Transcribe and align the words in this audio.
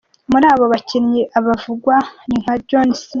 Muri 0.31 0.45
abo 0.53 0.65
bakinnyi 0.73 1.21
abavugwa 1.37 1.95
ni 2.27 2.37
nka 2.41 2.53
John 2.67 2.89
C. 2.97 3.01